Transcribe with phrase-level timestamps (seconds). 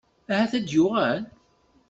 [0.31, 1.21] Ahat ad d-tuɣal?